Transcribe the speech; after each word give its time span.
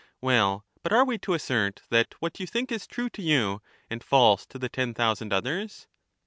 Well, 0.19 0.65
but 0.81 0.91
are 0.93 1.05
we 1.05 1.19
to 1.19 1.35
assert 1.35 1.83
that 1.91 2.15
what 2.19 2.39
you 2.39 2.47
think 2.47 2.71
is 2.71 2.87
true 2.87 3.07
to 3.11 3.21
you 3.21 3.61
and 3.87 4.03
false 4.03 4.47
to 4.47 4.57
the 4.57 4.67
ten 4.67 4.95
thousand 4.95 5.31
others 5.31 5.85